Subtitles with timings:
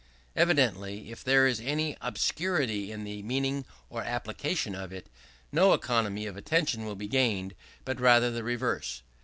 [0.35, 5.05] Evidently, if there be any obscurity in the meaning or application of it,
[5.51, 7.53] no economy of attention will be gained;
[7.85, 9.03] but rather the reverse.